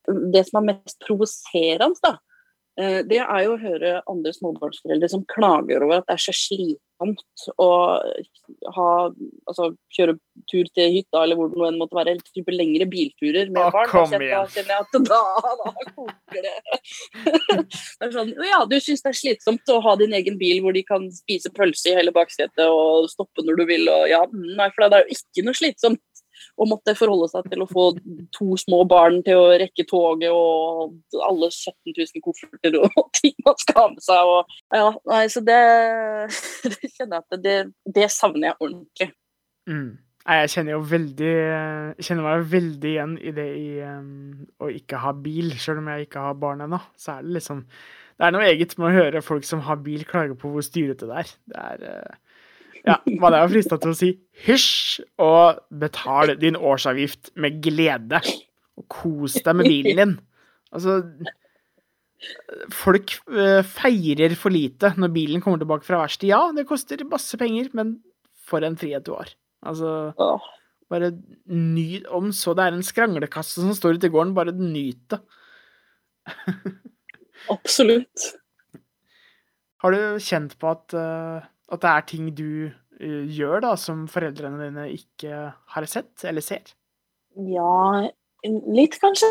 [0.08, 2.16] Det som er mest provoserende, da,
[2.78, 6.34] Eh, det er jo å høre andre småbarnsforeldre som klager over at det er så
[6.36, 7.68] slitsomt å
[8.74, 8.88] ha,
[9.46, 10.16] altså, kjøre
[10.50, 13.62] tur til hytta eller hvor det nå enn måtte være, eller type lengre bilturer med
[13.62, 13.90] ah, barn.
[13.90, 15.20] kom da kjenner jeg at da,
[15.60, 16.54] da koker det.
[17.98, 20.76] det er sånn, ja, du syns det er slitsomt å ha din egen bil hvor
[20.76, 24.54] de kan spise pølse i hele baksetet og stoppe når du vil, og ja, mm,
[24.58, 26.02] nei, for det er jo ikke noe slitsomt
[26.58, 27.84] og måtte forholde seg til å få
[28.34, 33.60] to små barn til å rekke toget og alle 17 000 kofferter og ting man
[33.62, 34.32] skal ha med seg.
[34.34, 35.62] Og, ja, nei, så det,
[36.74, 37.56] det kjenner jeg at det,
[37.98, 39.10] det savner jeg ordentlig.
[39.70, 39.88] Mm.
[40.28, 41.34] Jeg kjenner jo veldig
[42.04, 46.08] kjenner meg veldig igjen i det i um, å ikke ha bil, selv om jeg
[46.08, 46.82] ikke har barn ennå.
[47.00, 47.62] Så er det liksom
[48.18, 51.08] Det er noe eget med å høre folk som har bil, klage på hvor styrete
[51.08, 51.32] det er.
[51.48, 52.27] Det er uh,
[52.86, 54.12] ja, man er jo frista til å si
[54.46, 58.22] hysj og betal din årsavgift med glede.
[58.78, 60.16] Og kos deg med bilen din.
[60.74, 61.00] Altså
[62.74, 66.32] Folk uh, feirer for lite når bilen kommer tilbake fra verkstedet.
[66.32, 67.98] Ja, det koster masse penger, men
[68.48, 69.30] for en frihet du har.
[69.66, 70.12] Altså
[70.88, 71.10] Bare
[71.50, 75.20] nyt Om så det er en skranglekasse som står ute i gården, bare nyt det.
[77.54, 78.24] Absolutt.
[79.82, 84.06] Har du kjent på at uh, at det er ting du uh, gjør da, som
[84.10, 86.74] foreldrene dine ikke har sett eller ser?
[87.38, 88.08] Ja,
[88.44, 89.28] litt kanskje.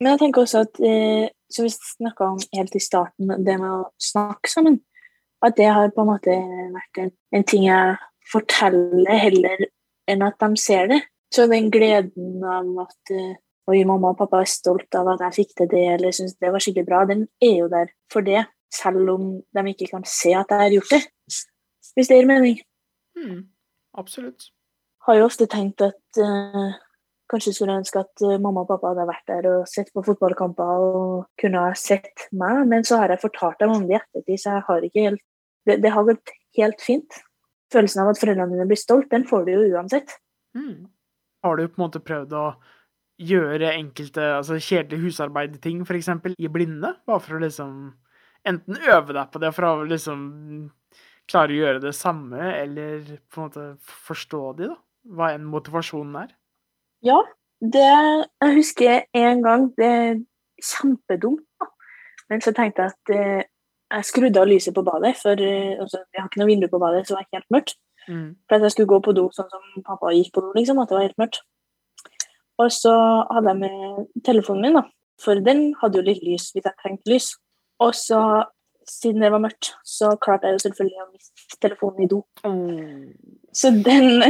[0.00, 3.70] Men jeg tenker også at eh, som vi snakka om helt i starten, det med
[3.70, 4.80] å snakke sammen,
[5.44, 6.34] at det har på en måte
[6.74, 7.96] vært en, en ting jeg
[8.28, 9.66] forteller heller
[10.10, 11.00] enn at de ser det.
[11.32, 13.34] Så den gleden av at eh,
[13.66, 16.52] Oi, mamma og pappa er stolt av at jeg fikk til det, eller syns det
[16.54, 18.44] var skikkelig bra, den er jo der for det.
[18.70, 21.00] Selv om de ikke kan se at jeg har gjort det.
[21.96, 22.58] Hvis det gir mening.
[23.16, 23.46] Mm,
[23.96, 24.50] absolutt.
[25.06, 26.74] Har jo ofte tenkt at uh,
[27.30, 30.82] kanskje skulle ønske at eh, mamma og pappa hadde vært der og sett på fotballkamper
[30.82, 34.42] og kunne ha sett meg, men så har jeg fortalt dem om det i ettertid,
[34.42, 35.24] så jeg har ikke helt
[35.66, 36.30] det, det har gått
[36.60, 37.18] helt fint.
[37.74, 40.14] Følelsen av at foreldrene dine blir stolt, den får du jo uansett.
[40.54, 40.86] Mm.
[41.42, 42.46] Har du på en måte prøvd å
[43.26, 46.92] gjøre enkelte altså kjedelige husarbeidting, f.eks., i blinde?
[47.08, 47.74] Bare for å liksom
[48.46, 50.20] enten øve deg på det for å liksom
[51.30, 53.66] klare å gjøre det samme, eller på en måte
[54.06, 54.78] forstå de, da?
[55.16, 56.30] Hva enn motivasjonen er?
[57.06, 57.20] Ja,
[57.60, 60.16] det Jeg husker en gang Det er
[60.60, 61.68] kjempedumt, da.
[62.28, 63.44] Men så tenkte jeg at eh,
[63.94, 66.80] jeg skrudde av lyset på badet, for eh, altså, jeg har ikke noe vindu på
[66.82, 67.76] badet, så det var helt mørkt.
[68.06, 68.28] Mm.
[68.46, 70.90] For at jeg skulle gå på do sånn som pappa gikk på do, liksom, at
[70.90, 71.40] det var helt mørkt.
[72.62, 72.94] Og så
[73.30, 74.84] hadde jeg med telefonen min, da.
[75.22, 77.30] For den hadde jo litt lys hvis jeg trengte lys.
[77.84, 78.20] Og så,
[78.90, 82.22] siden det var mørkt, så klarte jeg jo selvfølgelig å miste telefonen i do.
[82.46, 83.06] Oh.
[83.56, 84.22] Så den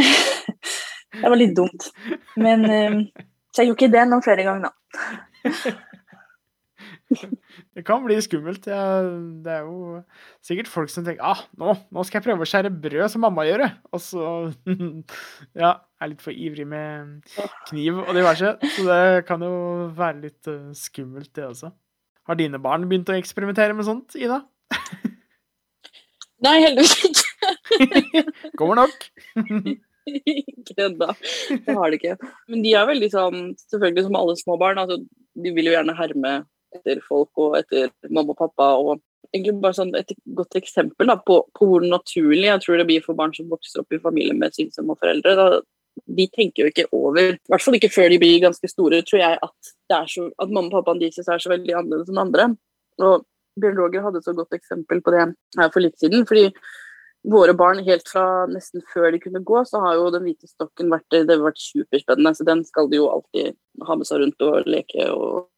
[1.16, 1.88] Det var litt dumt.
[2.37, 2.97] Men eh,
[3.55, 4.73] Så jeg gjorde ikke det noen flere ganger, da.
[7.77, 8.66] Det kan bli skummelt.
[8.66, 10.01] Det er jo
[10.45, 13.45] sikkert folk som tenker ah, nå, nå skal jeg prøve å skjære brød som mamma
[13.47, 13.64] gjør,
[13.95, 14.27] og så
[15.62, 17.21] ja, er litt for ivrig med
[17.71, 18.57] kniv og diverse.
[18.75, 19.55] Så det kan jo
[19.97, 21.73] være litt uh, skummelt, det også.
[22.27, 24.41] Har dine barn begynt å eksperimentere med sånt, Ida?
[26.45, 28.25] Nei, heldigvis ikke.
[28.59, 29.07] Kommer nok.
[30.07, 31.12] ikke ennå.
[31.67, 32.17] Det har de ikke.
[32.51, 35.01] Men de er veldig sånn, selvfølgelig som alle små barn, altså,
[35.37, 36.35] de vil jo gjerne herme
[36.77, 38.73] etter folk og etter mamma og pappa.
[38.77, 39.01] og
[39.35, 43.05] egentlig bare sånn Et godt eksempel da, på, på, hvor naturlig jeg tror det blir
[43.05, 45.35] for barn som vokser opp i familie med synsomme foreldre.
[45.39, 45.47] Da,
[46.04, 49.22] de tenker jo ikke over, i hvert fall ikke før de blir ganske store, tror
[49.22, 49.70] jeg, at,
[50.12, 52.48] så, at mamma og pappaen deres er så veldig annerledes enn andre.
[53.02, 53.26] Og
[53.61, 55.22] Bjørn Roger hadde så godt eksempel på det
[55.59, 56.26] her for litt siden.
[56.28, 56.50] fordi
[57.26, 60.92] våre barn helt fra nesten før de kunne gå, så har jo den hvite stokken
[60.92, 62.35] vært, det har vært superspennende.
[62.38, 63.56] Så den skal de jo alltid
[63.88, 65.48] ha med seg rundt og leke og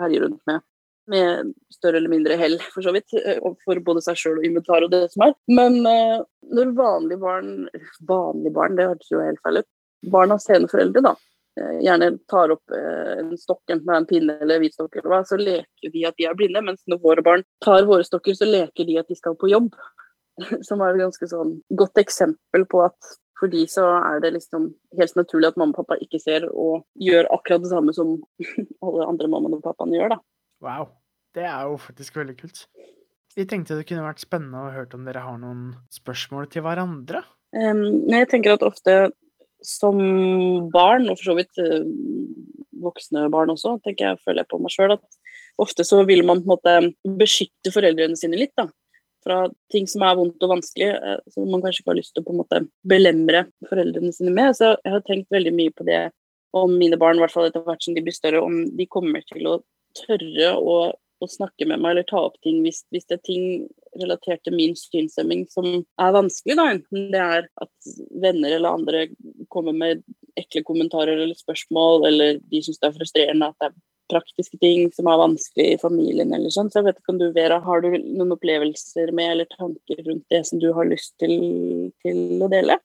[0.00, 0.64] herje rundt med.
[1.10, 3.14] Med større eller mindre hell, for så vidt.
[3.14, 5.36] Eh, for både seg sjøl og inventar og det som er.
[5.50, 6.18] Men eh,
[6.56, 7.50] når vanlige barn
[8.08, 9.70] Vanlige barn, det hørtes jo helt feil ut.
[10.12, 11.16] Barn av sene foreldre, da.
[11.56, 15.08] Uh, gjerne tar opp uh, en stokk, enten det er en pinne eller hvitstokk eller
[15.08, 16.60] hva, så leker de at de er blinde.
[16.62, 19.70] Mens når våre barn tar våre stokker, så leker de at de skal på jobb.
[20.68, 24.70] som er et ganske sånn godt eksempel på at for de så er det liksom
[24.96, 28.14] helt naturlig at mamma og pappa ikke ser og gjør akkurat det samme som
[28.86, 30.20] alle andre mammaene og pappaene gjør, da.
[30.64, 30.90] Wow.
[31.36, 32.64] Det er jo faktisk veldig kult.
[33.36, 37.20] Vi tenkte det kunne vært spennende å høre om dere har noen spørsmål til hverandre.
[37.52, 38.96] Um, jeg tenker at ofte
[39.64, 39.98] som
[40.72, 41.84] barn, og for så vidt uh,
[42.80, 45.20] voksne barn også, tenker jeg, føler jeg på meg sjøl, at
[45.60, 48.56] ofte så vil man på en måte beskytte foreldrene sine litt.
[48.56, 48.70] da
[49.26, 52.22] fra ting som er vondt og vanskelig, eh, som man kanskje ikke har lyst til
[52.22, 54.54] å på en måte belemre foreldrene sine med.
[54.58, 56.02] Så jeg har tenkt veldig mye på det
[56.56, 59.24] om mine barn, i hvert fall etter hvert som de blir større, om de kommer
[59.26, 59.56] til å
[59.96, 63.48] tørre å, å snakke med meg eller ta opp ting hvis, hvis, det er ting
[63.96, 66.68] relatert til min synshemming som er vanskelig, da.
[66.74, 67.90] Enten det er at
[68.22, 69.06] venner eller andre
[69.52, 70.04] kommer med
[70.36, 73.78] ekle kommentarer eller spørsmål, eller de syns det er frustrerende at det er
[74.10, 76.68] praktiske ting som er vanskelig i familien eller sånn.
[76.70, 80.26] Så jeg vet ikke om du, Vera, har du noen opplevelser med eller tanker rundt
[80.30, 81.34] det som du har lyst til,
[82.04, 82.78] til å dele?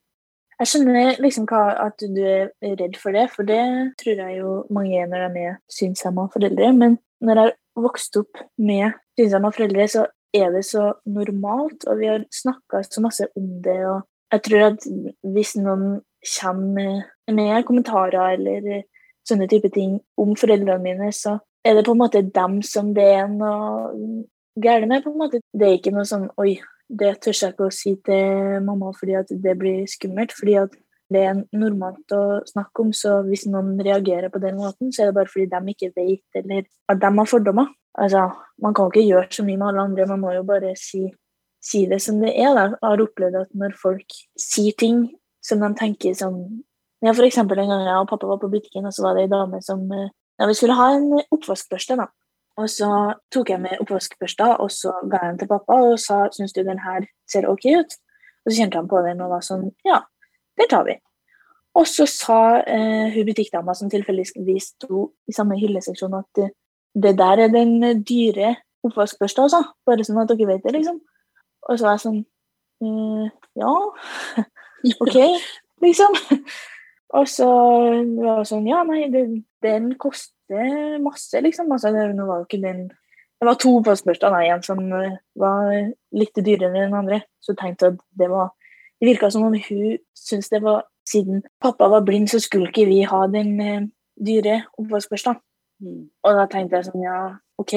[0.61, 3.63] Jeg skjønner liksom hva, at du er redd for det, for det
[3.97, 6.67] tror jeg jo mange er når de er synshemma foreldre.
[6.77, 10.03] Men når jeg vokst opp med synshemma foreldre, så
[10.37, 13.79] er det så normalt, og vi har snakka så masse om det.
[13.89, 14.85] og jeg tror at
[15.33, 15.87] hvis noen
[16.35, 17.01] kommer
[17.33, 18.83] med kommentarer eller
[19.27, 23.07] sånne type ting om foreldrene mine, så er det på en måte dem som det
[23.17, 23.89] er noe
[24.61, 25.03] galt med.
[25.03, 25.41] på en måte.
[25.53, 26.59] Det er ikke noe sånn Oi,
[26.99, 30.33] det tør jeg ikke å si til mamma fordi at det blir skummelt.
[30.37, 30.73] fordi at
[31.11, 35.09] det er normalt å snakke om, så hvis noen reagerer på den måten, så er
[35.09, 37.67] det bare fordi de ikke vet, eller at de har fordommer.
[37.99, 38.29] Altså,
[38.61, 41.09] Man kan ikke gjøre så mye med alle andre, man må jo bare si,
[41.59, 42.55] si det som det er.
[42.55, 45.09] Jeg har opplevd at når folk sier ting
[45.43, 46.37] som de tenker som
[47.01, 49.25] ja, for eksempel en gang jeg og pappa var på butikken, og så var det
[49.25, 52.07] ei dame som eh, Ja, vi skulle ha en oppvaskbørste, da.
[52.59, 52.89] Og så
[53.31, 56.63] tok jeg med oppvaskbørsta, og så ga jeg den til pappa og sa syns du
[56.67, 57.95] den her ser ok ut?
[58.43, 60.01] Og så kjente han på den og var sånn ja,
[60.59, 60.97] det tar vi.
[61.79, 66.51] Og så sa eh, hun butikkdama som tilfeldigvis sto i samme hylleseksjon at eh,
[66.91, 69.61] det der er den dyre oppvaskbørsta, altså.
[69.87, 70.99] Bare sånn at dere vet det, liksom.
[71.69, 72.19] Og så var jeg sånn
[72.83, 73.73] eh, ja,
[75.05, 75.17] OK,
[75.85, 76.19] liksom.
[77.17, 79.25] Og så var det sånn Ja, nei, det,
[79.63, 81.71] den koster masse, liksom.
[81.73, 82.87] Altså, det, nå var jo ikke den
[83.41, 85.71] Det var to oppvaskbørster, nei, en som eh, var
[86.13, 87.23] litt dyrere enn den andre.
[87.41, 88.51] Så tenkte jeg at det var
[89.01, 92.85] Det virka som om hun syntes det var Siden pappa var blind, så skulle ikke
[92.85, 93.87] vi ha den eh,
[94.21, 95.33] dyre oppvaskbørsta.
[95.81, 96.03] Mm.
[96.23, 97.15] Og da tenkte jeg sånn, ja,
[97.61, 97.73] OK.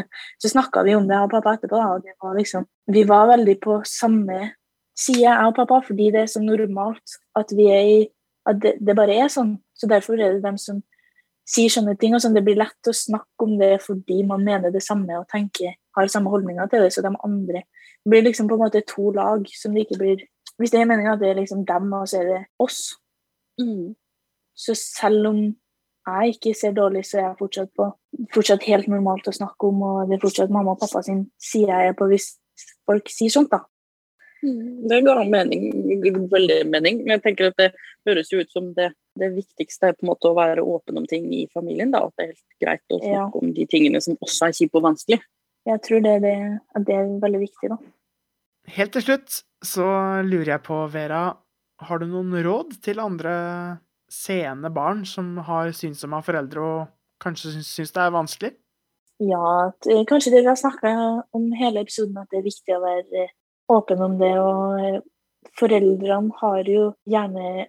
[0.40, 3.26] Så snakka vi om det av pappa etterpå, da, og det var liksom Vi var
[3.32, 4.52] veldig på samme
[4.98, 7.98] side, jeg og pappa, fordi det er så normalt at vi er i
[8.48, 9.56] At det, det bare er sånn.
[9.76, 10.80] Så derfor er det dem som
[11.48, 12.14] sier sånne ting.
[12.14, 15.28] og sånn, Det blir lett å snakke om det fordi man mener det samme og
[15.32, 16.92] tenker, har samme holdninger til det.
[16.94, 17.64] Så de andre
[18.04, 20.26] det blir liksom på en måte to lag som det ikke blir
[20.58, 22.96] Hvis det er meninga at det er liksom dem, og så er det oss.
[23.60, 23.94] Mm.
[24.58, 27.86] Så selv om jeg ikke ser dårlig, så er jeg fortsatt, på,
[28.34, 31.70] fortsatt helt normalt å snakke om, og det er fortsatt mamma og pappa sin side
[31.70, 32.26] jeg er på hvis
[32.90, 33.60] folk sier sånt, da.
[34.42, 35.64] Det ga mening,
[36.30, 37.00] veldig mening.
[37.04, 37.68] Men jeg tenker at det
[38.06, 41.08] høres jo ut som det, det viktigste er på en måte å være åpen om
[41.10, 41.90] ting i familien.
[41.94, 42.04] Da.
[42.06, 43.26] At det er helt greit å snakke Ja.
[43.40, 45.20] om de tingene som også er kjipe og vanskelig.
[45.68, 46.36] Jeg tror det, det,
[46.76, 47.78] at det er veldig viktig, da.
[48.78, 49.88] Helt til slutt så
[50.24, 51.36] lurer jeg på, Vera,
[51.88, 53.34] har du noen råd til andre
[54.08, 56.86] seende barn som har synsomme foreldre og
[57.22, 58.52] kanskje syns, syns det er vanskelig?
[59.18, 60.92] Ja, eh, kanskje det vi har snakka
[61.34, 63.32] om hele episoden, at det er viktig å være eh,
[63.72, 64.34] åpen om det.
[64.40, 67.68] Og foreldrene har jo gjerne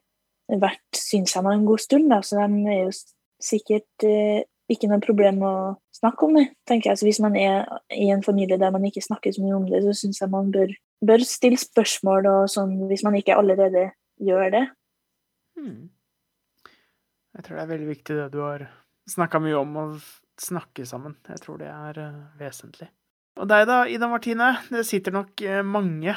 [0.49, 2.93] vært synshemma en god stund, da, så de er jo
[3.39, 5.53] sikkert eh, ikke noe problem å
[5.95, 6.47] snakke om det.
[6.69, 6.99] tenker jeg.
[6.99, 9.83] Så Hvis man er i en familie der man ikke snakker så mye om det,
[9.85, 10.73] så syns jeg man bør,
[11.05, 14.65] bør stille spørsmål og sånn, hvis man ikke allerede gjør det.
[15.59, 15.89] Hmm.
[17.35, 18.65] Jeg tror det er veldig viktig det du har
[19.09, 19.85] snakka mye om, å
[20.39, 21.17] snakke sammen.
[21.29, 22.89] Jeg tror det er eh, vesentlig.
[23.37, 24.53] Og deg da, Ida Martine.
[24.71, 26.15] Det sitter nok eh, mange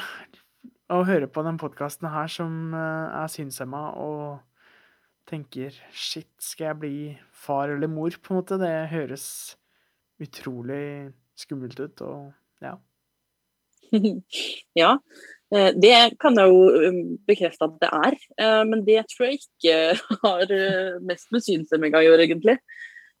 [0.93, 4.41] og hører på den podkasten her som eh, er synshemma og
[5.29, 6.95] tenker shit, skal jeg bli
[7.45, 8.59] far eller mor, på en måte?
[8.59, 9.25] Det høres
[10.21, 12.75] utrolig skummelt ut, og ja.
[14.83, 14.91] ja,
[15.55, 18.19] eh, det kan jeg jo um, bekrefte at det er.
[18.67, 19.77] Men det tror jeg ikke
[20.27, 20.55] har
[21.07, 22.59] mest med synshemming å gjøre, egentlig.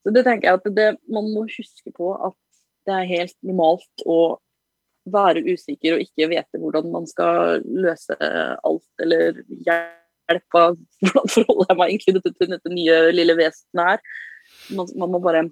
[0.03, 2.35] Så det tenker jeg at det, man må huske på at
[2.87, 4.37] det er helt normalt å
[5.13, 9.99] være usikker og ikke vite hvordan man skal løse alt, eller hjelpe
[11.03, 14.05] Hvordan forholder jeg meg egentlig til dette, nye lille vesenet her?
[14.71, 15.43] Man, man må bare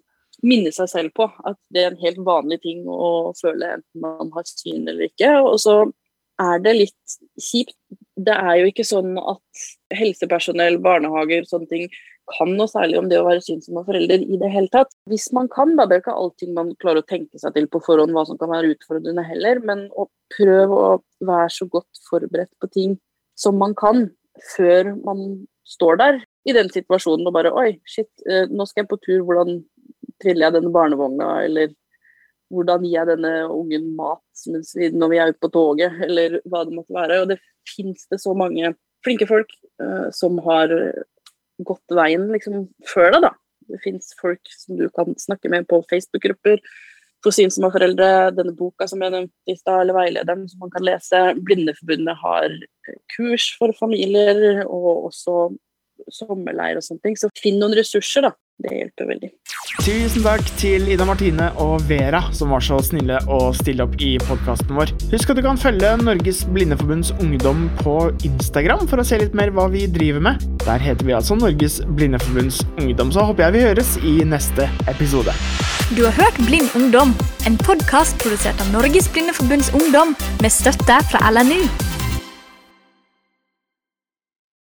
[0.48, 4.32] minne seg selv på at det er en helt vanlig ting å føle enten man
[4.34, 5.34] har syn eller ikke.
[5.44, 5.76] Og så
[6.42, 7.78] er det litt kjipt.
[8.20, 11.86] Det er jo ikke sånn at helsepersonell, barnehager, sånne ting
[12.32, 14.92] kan noe særlig om det å være synsom forelder i det hele tatt.
[15.10, 15.88] Hvis man kan, da.
[15.88, 18.52] Det er ikke allting man klarer å tenke seg til på forhånd hva som kan
[18.52, 20.92] være utfordrende heller, men å prøve å
[21.28, 22.98] være så godt forberedt på ting
[23.40, 24.10] som man kan
[24.54, 25.26] før man
[25.68, 29.22] står der i den situasjonen og bare Oi, shit, eh, nå skal jeg på tur.
[29.28, 29.62] Hvordan
[30.22, 31.34] triller jeg denne barnevogna?
[31.46, 31.74] Eller
[32.52, 34.46] hvordan gir jeg denne ungen mat
[34.92, 35.98] når vi er ute på toget?
[36.08, 37.22] Eller hva det måtte være.
[37.24, 38.74] Og det fins det så mange
[39.06, 40.74] flinke folk uh, som har
[41.66, 43.34] gått veien liksom før deg, da.
[43.72, 46.60] Det fins folk som du kan snakke med på Facebook-grupper
[47.22, 48.08] for har foreldre.
[48.36, 51.20] Denne boka som jeg nevnte i stad, eller veilederen som man kan lese.
[51.46, 55.52] Blindeforbundet har eh, kurs for familier, og også
[56.10, 57.18] sommerleir og sånne ting.
[57.18, 58.34] Så finn noen ressurser, da.
[58.62, 59.30] Det hjelper veldig.
[59.82, 64.12] Tusen takk til Ida Martine og Vera, som var så snille å stille opp i
[64.22, 64.92] podkasten vår.
[65.14, 67.96] Husk at du kan følge Norges Blindeforbunds Ungdom på
[68.28, 70.44] Instagram for å se litt mer hva vi driver med.
[70.66, 73.14] Der heter vi altså Norges Blindeforbunds Ungdom.
[73.16, 75.34] Så håper jeg vi høres i neste episode.
[75.96, 77.16] Du har hørt Blind ungdom,
[77.50, 82.01] en podkast produsert av Norges Blindeforbunds Ungdom med støtte fra LNU.